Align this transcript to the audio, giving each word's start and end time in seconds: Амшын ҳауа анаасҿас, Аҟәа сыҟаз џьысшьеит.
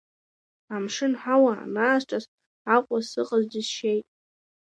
Амшын 0.75 1.13
ҳауа 1.21 1.53
анаасҿас, 1.63 2.25
Аҟәа 2.75 2.99
сыҟаз 3.09 3.43
џьысшьеит. 3.51 4.05